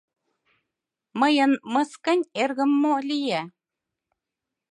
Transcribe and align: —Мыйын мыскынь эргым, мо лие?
—Мыйын 1.19 1.51
мыскынь 1.73 2.23
эргым, 2.41 2.71
мо 2.81 2.95
лие? 3.09 3.41